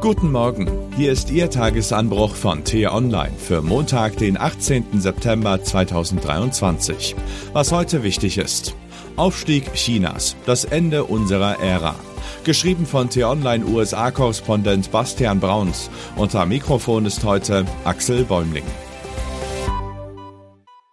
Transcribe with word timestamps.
Guten 0.00 0.30
Morgen, 0.30 0.70
hier 0.96 1.10
ist 1.10 1.28
Ihr 1.28 1.50
Tagesanbruch 1.50 2.36
von 2.36 2.62
T-Online 2.62 3.32
für 3.36 3.62
Montag, 3.62 4.16
den 4.16 4.38
18. 4.40 5.00
September 5.00 5.60
2023. 5.60 7.16
Was 7.52 7.72
heute 7.72 8.04
wichtig 8.04 8.38
ist. 8.38 8.76
Aufstieg 9.16 9.74
Chinas, 9.74 10.36
das 10.46 10.64
Ende 10.64 11.02
unserer 11.02 11.58
Ära. 11.58 11.96
Geschrieben 12.44 12.86
von 12.86 13.10
T-Online 13.10 13.66
USA-Korrespondent 13.66 14.92
Bastian 14.92 15.40
Brauns. 15.40 15.90
Unter 16.14 16.46
Mikrofon 16.46 17.04
ist 17.04 17.24
heute 17.24 17.64
Axel 17.84 18.22
Bäumling. 18.22 18.64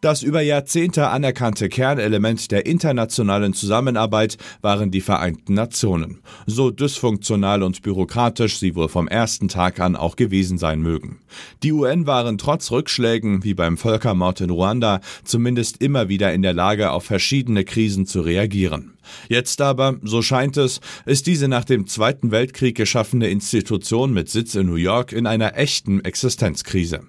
Das 0.05 0.21
über 0.21 0.41
Jahrzehnte 0.41 1.07
anerkannte 1.07 1.67
Kernelement 1.67 2.51
der 2.51 2.67
internationalen 2.67 3.55
Zusammenarbeit 3.55 4.37
waren 4.61 4.91
die 4.91 5.01
Vereinten 5.01 5.55
Nationen, 5.55 6.19
so 6.45 6.69
dysfunktional 6.69 7.63
und 7.63 7.81
bürokratisch 7.81 8.59
sie 8.59 8.75
wohl 8.75 8.87
vom 8.87 9.07
ersten 9.07 9.47
Tag 9.47 9.79
an 9.79 9.95
auch 9.95 10.15
gewesen 10.15 10.59
sein 10.59 10.79
mögen. 10.79 11.21
Die 11.63 11.71
UN 11.71 12.05
waren 12.05 12.37
trotz 12.37 12.69
Rückschlägen 12.69 13.43
wie 13.43 13.55
beim 13.55 13.77
Völkermord 13.77 14.41
in 14.41 14.51
Ruanda 14.51 15.01
zumindest 15.23 15.81
immer 15.81 16.07
wieder 16.07 16.31
in 16.35 16.43
der 16.43 16.53
Lage, 16.53 16.91
auf 16.91 17.05
verschiedene 17.05 17.63
Krisen 17.65 18.05
zu 18.05 18.21
reagieren. 18.21 18.93
Jetzt 19.27 19.59
aber, 19.59 19.95
so 20.03 20.21
scheint 20.21 20.55
es, 20.55 20.81
ist 21.07 21.25
diese 21.25 21.47
nach 21.47 21.65
dem 21.65 21.87
Zweiten 21.87 22.29
Weltkrieg 22.29 22.77
geschaffene 22.77 23.29
Institution 23.29 24.13
mit 24.13 24.29
Sitz 24.29 24.53
in 24.53 24.67
New 24.67 24.75
York 24.75 25.13
in 25.13 25.25
einer 25.25 25.57
echten 25.57 26.05
Existenzkrise. 26.05 27.01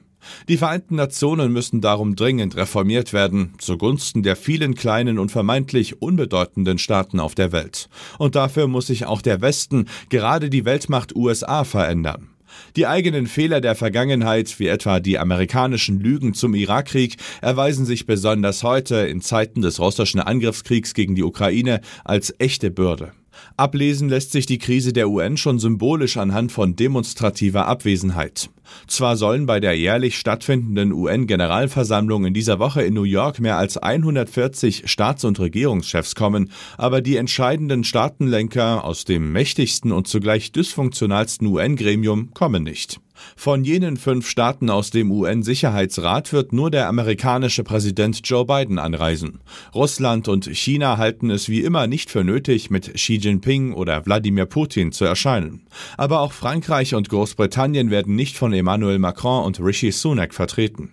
Die 0.48 0.56
Vereinten 0.56 0.96
Nationen 0.96 1.52
müssen 1.52 1.80
darum 1.80 2.16
dringend 2.16 2.56
reformiert 2.56 3.12
werden, 3.12 3.54
zugunsten 3.58 4.22
der 4.22 4.36
vielen 4.36 4.74
kleinen 4.74 5.18
und 5.18 5.30
vermeintlich 5.30 6.00
unbedeutenden 6.00 6.78
Staaten 6.78 7.20
auf 7.20 7.34
der 7.34 7.52
Welt. 7.52 7.88
Und 8.18 8.34
dafür 8.34 8.66
muss 8.66 8.86
sich 8.88 9.06
auch 9.06 9.22
der 9.22 9.40
Westen, 9.40 9.86
gerade 10.08 10.50
die 10.50 10.64
Weltmacht 10.64 11.14
USA, 11.14 11.64
verändern. 11.64 12.28
Die 12.76 12.86
eigenen 12.86 13.26
Fehler 13.26 13.60
der 13.60 13.74
Vergangenheit, 13.74 14.58
wie 14.58 14.68
etwa 14.68 15.00
die 15.00 15.18
amerikanischen 15.18 16.00
Lügen 16.00 16.34
zum 16.34 16.54
Irakkrieg, 16.54 17.16
erweisen 17.40 17.86
sich 17.86 18.06
besonders 18.06 18.62
heute 18.62 18.96
in 18.96 19.20
Zeiten 19.20 19.62
des 19.62 19.80
russischen 19.80 20.20
Angriffskriegs 20.20 20.94
gegen 20.94 21.14
die 21.14 21.24
Ukraine 21.24 21.80
als 22.04 22.34
echte 22.38 22.70
Bürde. 22.70 23.12
Ablesen 23.56 24.08
lässt 24.08 24.32
sich 24.32 24.46
die 24.46 24.58
Krise 24.58 24.92
der 24.92 25.08
UN 25.08 25.36
schon 25.36 25.58
symbolisch 25.58 26.16
anhand 26.16 26.52
von 26.52 26.76
demonstrativer 26.76 27.66
Abwesenheit. 27.66 28.50
Zwar 28.86 29.16
sollen 29.16 29.46
bei 29.46 29.60
der 29.60 29.76
jährlich 29.76 30.18
stattfindenden 30.18 30.92
UN-Generalversammlung 30.92 32.26
in 32.26 32.34
dieser 32.34 32.58
Woche 32.58 32.82
in 32.82 32.94
New 32.94 33.04
York 33.04 33.40
mehr 33.40 33.56
als 33.56 33.78
140 33.78 34.90
Staats- 34.90 35.24
und 35.24 35.38
Regierungschefs 35.38 36.14
kommen, 36.14 36.50
aber 36.76 37.00
die 37.00 37.16
entscheidenden 37.16 37.84
Staatenlenker 37.84 38.84
aus 38.84 39.04
dem 39.04 39.32
mächtigsten 39.32 39.92
und 39.92 40.08
zugleich 40.08 40.52
dysfunktionalsten 40.52 41.46
UN-Gremium 41.46 42.34
kommen 42.34 42.64
nicht. 42.64 43.00
Von 43.36 43.64
jenen 43.64 43.96
fünf 43.96 44.28
Staaten 44.28 44.70
aus 44.70 44.90
dem 44.90 45.10
UN-Sicherheitsrat 45.10 46.32
wird 46.32 46.52
nur 46.52 46.70
der 46.70 46.88
amerikanische 46.88 47.64
Präsident 47.64 48.20
Joe 48.24 48.44
Biden 48.44 48.78
anreisen. 48.78 49.40
Russland 49.74 50.28
und 50.28 50.46
China 50.46 50.98
halten 50.98 51.30
es 51.30 51.48
wie 51.48 51.60
immer 51.60 51.86
nicht 51.86 52.10
für 52.10 52.24
nötig, 52.24 52.70
mit 52.70 52.94
Xi 52.94 53.16
Jinping 53.16 53.72
oder 53.72 54.04
Wladimir 54.06 54.46
Putin 54.46 54.92
zu 54.92 55.04
erscheinen. 55.04 55.66
Aber 55.96 56.20
auch 56.20 56.32
Frankreich 56.32 56.94
und 56.94 57.08
Großbritannien 57.08 57.90
werden 57.90 58.14
nicht 58.14 58.36
von 58.36 58.52
Emmanuel 58.52 58.98
Macron 58.98 59.44
und 59.44 59.60
Rishi 59.60 59.92
Sunak 59.92 60.34
vertreten. 60.34 60.92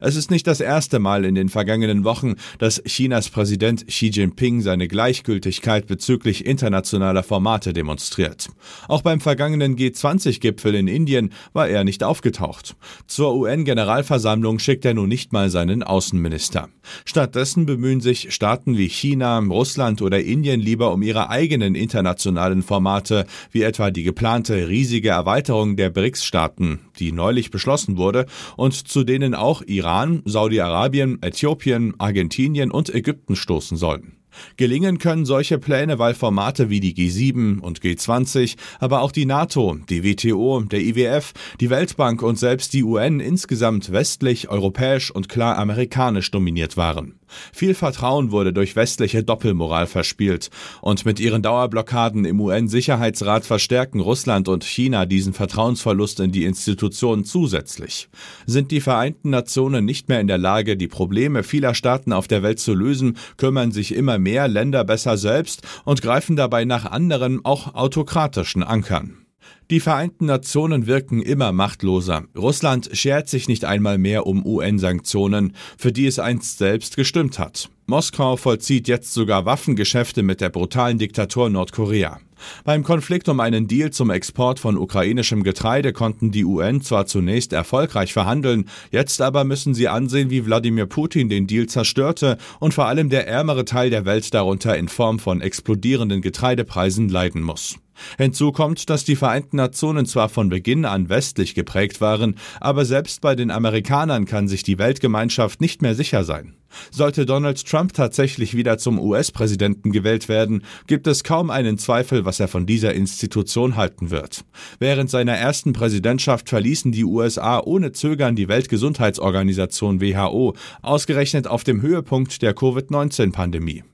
Es 0.00 0.16
ist 0.16 0.30
nicht 0.30 0.46
das 0.46 0.60
erste 0.60 0.98
Mal 0.98 1.24
in 1.24 1.34
den 1.34 1.48
vergangenen 1.48 2.04
Wochen, 2.04 2.34
dass 2.58 2.82
Chinas 2.84 3.28
Präsident 3.28 3.86
Xi 3.86 4.08
Jinping 4.08 4.60
seine 4.60 4.88
Gleichgültigkeit 4.88 5.86
bezüglich 5.86 6.46
internationaler 6.46 7.22
Formate 7.22 7.72
demonstriert. 7.72 8.48
Auch 8.88 9.02
beim 9.02 9.20
vergangenen 9.20 9.76
G20-Gipfel 9.76 10.74
in 10.74 10.88
Indien 10.88 11.32
war 11.52 11.68
er 11.68 11.84
nicht 11.84 12.02
aufgetaucht. 12.02 12.76
Zur 13.06 13.34
UN-Generalversammlung 13.34 14.58
schickt 14.58 14.84
er 14.84 14.94
nun 14.94 15.08
nicht 15.08 15.32
mal 15.32 15.50
seinen 15.50 15.82
Außenminister. 15.82 16.68
Stattdessen 17.04 17.66
bemühen 17.66 18.00
sich 18.00 18.32
Staaten 18.34 18.76
wie 18.76 18.88
China, 18.88 19.38
Russland 19.38 20.02
oder 20.02 20.20
Indien 20.20 20.60
lieber 20.60 20.92
um 20.92 21.02
ihre 21.02 21.30
eigenen 21.30 21.74
internationalen 21.74 22.62
Formate, 22.62 23.26
wie 23.50 23.62
etwa 23.62 23.90
die 23.90 24.02
geplante 24.02 24.68
riesige 24.68 25.10
Erweiterung 25.10 25.76
der 25.76 25.90
BRICS-Staaten, 25.90 26.80
die 26.98 27.12
neulich 27.12 27.50
beschlossen 27.50 27.96
wurde 27.96 28.26
und 28.56 28.88
zu 28.88 29.04
denen 29.04 29.34
auch 29.34 29.62
Iran, 29.68 30.22
Saudi-Arabien, 30.24 31.18
Äthiopien, 31.22 31.94
Argentinien 31.98 32.70
und 32.70 32.94
Ägypten 32.94 33.36
stoßen 33.36 33.76
sollen. 33.76 34.18
Gelingen 34.56 34.98
können 34.98 35.24
solche 35.24 35.58
Pläne, 35.58 35.98
weil 35.98 36.14
Formate 36.14 36.70
wie 36.70 36.80
die 36.80 36.94
G7 36.94 37.60
und 37.60 37.80
G20, 37.80 38.56
aber 38.78 39.02
auch 39.02 39.12
die 39.12 39.26
NATO, 39.26 39.78
die 39.88 40.04
WTO, 40.04 40.60
der 40.60 40.80
IWF, 40.80 41.32
die 41.60 41.70
Weltbank 41.70 42.22
und 42.22 42.38
selbst 42.38 42.72
die 42.72 42.84
UN 42.84 43.20
insgesamt 43.20 43.92
westlich, 43.92 44.48
europäisch 44.48 45.10
und 45.10 45.28
klar 45.28 45.58
amerikanisch 45.58 46.30
dominiert 46.30 46.76
waren. 46.76 47.17
Viel 47.52 47.74
Vertrauen 47.74 48.30
wurde 48.30 48.52
durch 48.52 48.76
westliche 48.76 49.22
Doppelmoral 49.22 49.86
verspielt, 49.86 50.50
und 50.80 51.04
mit 51.04 51.20
ihren 51.20 51.42
Dauerblockaden 51.42 52.24
im 52.24 52.40
UN-Sicherheitsrat 52.40 53.44
verstärken 53.44 54.00
Russland 54.00 54.48
und 54.48 54.64
China 54.64 55.06
diesen 55.06 55.32
Vertrauensverlust 55.32 56.20
in 56.20 56.32
die 56.32 56.44
Institutionen 56.44 57.24
zusätzlich. 57.24 58.08
Sind 58.46 58.70
die 58.70 58.80
Vereinten 58.80 59.30
Nationen 59.30 59.84
nicht 59.84 60.08
mehr 60.08 60.20
in 60.20 60.28
der 60.28 60.38
Lage, 60.38 60.76
die 60.76 60.88
Probleme 60.88 61.42
vieler 61.42 61.74
Staaten 61.74 62.12
auf 62.12 62.28
der 62.28 62.42
Welt 62.42 62.60
zu 62.60 62.74
lösen, 62.74 63.16
kümmern 63.36 63.72
sich 63.72 63.94
immer 63.94 64.18
mehr 64.18 64.48
Länder 64.48 64.84
besser 64.84 65.16
selbst 65.16 65.62
und 65.84 66.02
greifen 66.02 66.36
dabei 66.36 66.64
nach 66.64 66.84
anderen, 66.84 67.44
auch 67.44 67.74
autokratischen 67.74 68.62
Ankern. 68.62 69.27
Die 69.70 69.80
Vereinten 69.80 70.26
Nationen 70.26 70.86
wirken 70.86 71.20
immer 71.20 71.52
machtloser. 71.52 72.24
Russland 72.36 72.90
schert 72.92 73.28
sich 73.28 73.48
nicht 73.48 73.64
einmal 73.64 73.98
mehr 73.98 74.26
um 74.26 74.44
UN-Sanktionen, 74.46 75.54
für 75.76 75.92
die 75.92 76.06
es 76.06 76.18
einst 76.18 76.58
selbst 76.58 76.96
gestimmt 76.96 77.38
hat. 77.38 77.68
Moskau 77.86 78.36
vollzieht 78.36 78.88
jetzt 78.88 79.12
sogar 79.12 79.44
Waffengeschäfte 79.44 80.22
mit 80.22 80.40
der 80.40 80.50
brutalen 80.50 80.98
Diktatur 80.98 81.50
Nordkorea. 81.50 82.20
Beim 82.64 82.82
Konflikt 82.82 83.28
um 83.28 83.40
einen 83.40 83.68
Deal 83.68 83.90
zum 83.90 84.10
Export 84.10 84.58
von 84.58 84.76
ukrainischem 84.76 85.42
Getreide 85.42 85.92
konnten 85.92 86.30
die 86.30 86.44
UN 86.44 86.80
zwar 86.80 87.06
zunächst 87.06 87.52
erfolgreich 87.52 88.12
verhandeln, 88.12 88.68
jetzt 88.90 89.20
aber 89.20 89.44
müssen 89.44 89.74
sie 89.74 89.88
ansehen, 89.88 90.30
wie 90.30 90.44
Wladimir 90.44 90.86
Putin 90.86 91.28
den 91.28 91.46
Deal 91.46 91.66
zerstörte 91.66 92.38
und 92.60 92.74
vor 92.74 92.86
allem 92.86 93.10
der 93.10 93.26
ärmere 93.26 93.64
Teil 93.64 93.90
der 93.90 94.04
Welt 94.04 94.32
darunter 94.34 94.76
in 94.76 94.88
Form 94.88 95.18
von 95.18 95.40
explodierenden 95.40 96.22
Getreidepreisen 96.22 97.08
leiden 97.08 97.42
muss. 97.42 97.76
Hinzu 98.16 98.52
kommt, 98.52 98.90
dass 98.90 99.04
die 99.04 99.16
Vereinten 99.16 99.56
Nationen 99.56 100.06
zwar 100.06 100.28
von 100.28 100.48
Beginn 100.48 100.84
an 100.84 101.08
westlich 101.08 101.54
geprägt 101.54 102.00
waren, 102.00 102.36
aber 102.60 102.84
selbst 102.84 103.20
bei 103.20 103.34
den 103.34 103.50
Amerikanern 103.50 104.24
kann 104.24 104.48
sich 104.48 104.62
die 104.62 104.78
Weltgemeinschaft 104.78 105.60
nicht 105.60 105.82
mehr 105.82 105.94
sicher 105.94 106.24
sein. 106.24 106.57
Sollte 106.90 107.26
Donald 107.26 107.64
Trump 107.66 107.92
tatsächlich 107.92 108.54
wieder 108.56 108.78
zum 108.78 108.98
US-Präsidenten 108.98 109.92
gewählt 109.92 110.28
werden, 110.28 110.64
gibt 110.86 111.06
es 111.06 111.24
kaum 111.24 111.50
einen 111.50 111.78
Zweifel, 111.78 112.24
was 112.24 112.40
er 112.40 112.48
von 112.48 112.66
dieser 112.66 112.94
Institution 112.94 113.76
halten 113.76 114.10
wird. 114.10 114.44
Während 114.78 115.10
seiner 115.10 115.34
ersten 115.34 115.72
Präsidentschaft 115.72 116.48
verließen 116.48 116.92
die 116.92 117.04
USA 117.04 117.60
ohne 117.60 117.92
Zögern 117.92 118.36
die 118.36 118.48
Weltgesundheitsorganisation 118.48 120.00
WHO, 120.00 120.54
ausgerechnet 120.82 121.46
auf 121.46 121.64
dem 121.64 121.82
Höhepunkt 121.82 122.42
der 122.42 122.54
Covid-19-Pandemie. 122.54 123.84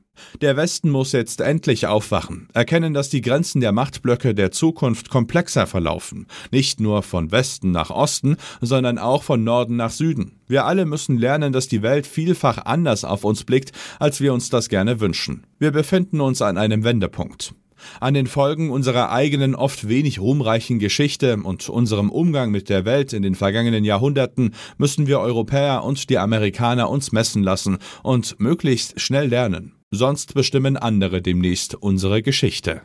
Der 0.41 0.57
Westen 0.57 0.91
muss 0.91 1.13
jetzt 1.13 1.41
endlich 1.41 1.87
aufwachen, 1.87 2.49
erkennen, 2.53 2.95
dass 2.95 3.09
die 3.09 3.21
Grenzen 3.21 3.61
der 3.61 3.73
Machtblöcke 3.73 4.35
der 4.35 4.51
Zukunft 4.51 5.11
komplexer 5.11 5.67
verlaufen, 5.67 6.27
nicht 6.51 6.81
nur 6.81 7.03
von 7.03 7.33
Westen 7.33 7.71
nach 7.71 7.91
Osten, 7.91 8.37
sondern 8.61 8.99
auch 8.99 9.23
von 9.23 9.45
Norden 9.45 9.77
nach 9.77 9.91
Süden. 9.91 10.41
Wir 10.47 10.65
alle 10.65 10.87
müssen 10.87 11.19
lernen, 11.19 11.53
dass 11.53 11.69
die 11.69 11.83
Welt 11.83 12.07
vielfach 12.07 12.65
anders 12.65 13.05
auf 13.05 13.25
uns 13.25 13.45
blickt, 13.45 13.73
als 13.99 14.21
wir 14.21 14.33
uns 14.35 14.51
das 14.51 14.69
gerne 14.69 15.01
wünschen. 15.01 15.47
Wir 15.59 15.71
befinden 15.71 16.21
uns 16.21 16.43
an 16.43 16.59
einem 16.59 16.85
Wendepunkt. 16.85 17.55
An 18.01 18.15
den 18.15 18.27
Folgen 18.27 18.71
unserer 18.71 19.11
eigenen 19.11 19.55
oft 19.55 19.89
wenig 19.89 20.21
ruhmreichen 20.21 20.79
Geschichte 20.79 21.37
und 21.37 21.69
unserem 21.69 22.11
Umgang 22.11 22.51
mit 22.51 22.69
der 22.69 22.85
Welt 22.85 23.13
in 23.13 23.23
den 23.23 23.35
vergangenen 23.35 23.85
Jahrhunderten 23.85 24.55
müssen 24.79 25.07
wir 25.07 25.21
Europäer 25.21 25.85
und 25.85 26.09
die 26.09 26.19
Amerikaner 26.19 26.89
uns 26.89 27.13
messen 27.13 27.43
lassen 27.43 27.79
und 28.03 28.41
möglichst 28.41 29.01
schnell 29.01 29.29
lernen 29.29 29.73
sonst 29.95 30.35
bestimmen 30.35 30.77
andere 30.77 31.23
demnächst 31.23 31.75
unsere 31.75 32.23
Geschichte. 32.23 32.83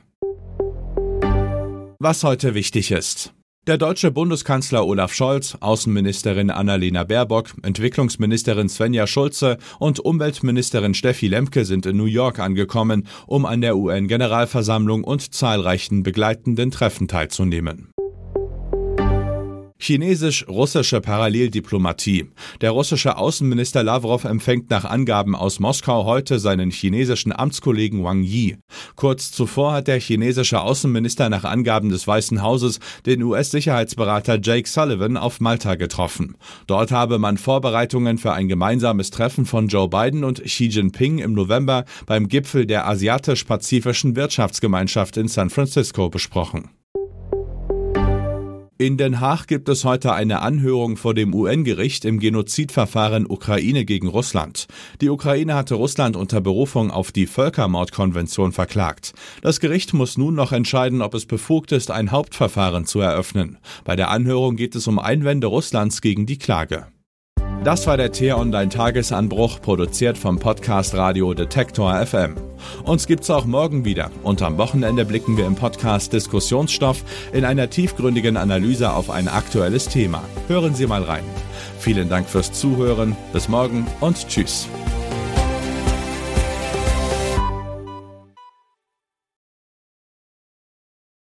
Was 1.99 2.23
heute 2.23 2.53
wichtig 2.55 2.91
ist. 2.91 3.33
Der 3.67 3.77
deutsche 3.77 4.09
Bundeskanzler 4.09 4.87
Olaf 4.87 5.13
Scholz, 5.13 5.57
Außenministerin 5.59 6.49
Annalena 6.49 7.03
Baerbock, 7.03 7.53
Entwicklungsministerin 7.61 8.69
Svenja 8.69 9.05
Schulze 9.05 9.57
und 9.77 9.99
Umweltministerin 9.99 10.93
Steffi 10.93 11.27
Lemke 11.27 11.65
sind 11.65 11.85
in 11.85 11.97
New 11.97 12.05
York 12.05 12.39
angekommen, 12.39 13.05
um 13.27 13.45
an 13.45 13.61
der 13.61 13.77
UN-Generalversammlung 13.77 15.03
und 15.03 15.33
zahlreichen 15.35 16.01
begleitenden 16.03 16.71
Treffen 16.71 17.07
teilzunehmen. 17.07 17.89
Chinesisch-russische 19.81 20.99
Paralleldiplomatie. 20.99 22.27
Der 22.59 22.71
russische 22.71 23.17
Außenminister 23.17 23.81
Lavrov 23.81 24.25
empfängt 24.25 24.69
nach 24.69 24.83
Angaben 24.83 25.35
aus 25.35 25.61
Moskau 25.61 26.03
heute 26.03 26.37
seinen 26.37 26.69
chinesischen 26.69 27.31
Amtskollegen 27.31 28.03
Wang 28.03 28.21
Yi. 28.21 28.57
Kurz 28.97 29.31
zuvor 29.31 29.71
hat 29.71 29.87
der 29.87 30.01
chinesische 30.01 30.59
Außenminister 30.59 31.29
nach 31.29 31.45
Angaben 31.45 31.89
des 31.89 32.05
Weißen 32.05 32.41
Hauses 32.41 32.79
den 33.05 33.23
US-Sicherheitsberater 33.23 34.37
Jake 34.41 34.67
Sullivan 34.67 35.15
auf 35.15 35.39
Malta 35.39 35.75
getroffen. 35.75 36.35
Dort 36.67 36.91
habe 36.91 37.17
man 37.17 37.37
Vorbereitungen 37.37 38.17
für 38.17 38.33
ein 38.33 38.49
gemeinsames 38.49 39.11
Treffen 39.11 39.45
von 39.45 39.69
Joe 39.69 39.87
Biden 39.87 40.25
und 40.25 40.43
Xi 40.43 40.65
Jinping 40.65 41.19
im 41.19 41.31
November 41.31 41.85
beim 42.05 42.27
Gipfel 42.27 42.65
der 42.65 42.85
Asiatisch-Pazifischen 42.85 44.17
Wirtschaftsgemeinschaft 44.17 45.15
in 45.15 45.29
San 45.29 45.49
Francisco 45.49 46.09
besprochen. 46.09 46.69
In 48.81 48.95
Den 48.95 49.19
Haag 49.19 49.47
gibt 49.47 49.67
es 49.67 49.83
heute 49.83 50.13
eine 50.13 50.41
Anhörung 50.41 50.95
vor 50.95 51.13
dem 51.13 51.35
UN-Gericht 51.35 52.05
im 52.05 52.17
Genozidverfahren 52.17 53.29
Ukraine 53.29 53.83
gegen 53.83 54.07
Russland. 54.07 54.67
Die 55.01 55.09
Ukraine 55.09 55.53
hatte 55.53 55.75
Russland 55.75 56.15
unter 56.15 56.39
Berufung 56.39 56.89
auf 56.89 57.11
die 57.11 57.27
Völkermordkonvention 57.27 58.53
verklagt. 58.53 59.11
Das 59.41 59.59
Gericht 59.59 59.93
muss 59.93 60.17
nun 60.17 60.33
noch 60.33 60.53
entscheiden, 60.53 61.01
ob 61.01 61.13
es 61.13 61.25
befugt 61.25 61.73
ist, 61.73 61.91
ein 61.91 62.11
Hauptverfahren 62.11 62.85
zu 62.85 63.01
eröffnen. 63.01 63.57
Bei 63.83 63.97
der 63.97 64.11
Anhörung 64.11 64.55
geht 64.55 64.75
es 64.75 64.87
um 64.87 64.97
Einwände 64.97 65.47
Russlands 65.47 65.99
gegen 65.99 66.25
die 66.25 66.37
Klage. 66.37 66.87
Das 67.65 67.85
war 67.85 67.97
der 67.97 68.13
T-Online-Tagesanbruch, 68.13 69.59
produziert 69.59 70.17
vom 70.17 70.39
Podcast 70.39 70.95
Radio 70.95 71.33
Detektor 71.33 72.05
FM. 72.05 72.48
Uns 72.83 73.07
gibt's 73.07 73.29
auch 73.29 73.45
morgen 73.45 73.85
wieder 73.85 74.11
und 74.23 74.41
am 74.41 74.57
Wochenende 74.57 75.05
blicken 75.05 75.37
wir 75.37 75.45
im 75.45 75.55
Podcast 75.55 76.13
Diskussionsstoff 76.13 77.03
in 77.33 77.45
einer 77.45 77.69
tiefgründigen 77.69 78.37
Analyse 78.37 78.93
auf 78.93 79.09
ein 79.09 79.27
aktuelles 79.27 79.87
Thema. 79.87 80.23
Hören 80.47 80.75
Sie 80.75 80.87
mal 80.87 81.03
rein. 81.03 81.23
Vielen 81.79 82.09
Dank 82.09 82.27
fürs 82.27 82.51
Zuhören, 82.51 83.15
bis 83.33 83.47
morgen 83.47 83.87
und 84.01 84.27
tschüss. 84.27 84.67